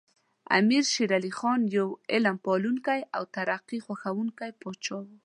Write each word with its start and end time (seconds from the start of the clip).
امیر 0.57 0.83
شیر 0.93 1.11
علی 1.17 1.31
خان 1.37 1.59
یو 1.75 1.87
علم 2.13 2.37
پالونکی 2.45 3.01
او 3.15 3.23
ترقي 3.35 3.79
خوښوونکی 3.85 4.51
پاچا 4.61 4.97
و. 5.01 5.07